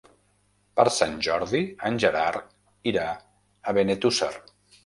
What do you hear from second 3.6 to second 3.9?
a